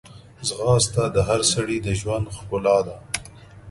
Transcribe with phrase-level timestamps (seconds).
[0.47, 2.95] ځغاسته د هر سړي د ژوند ښکلا ده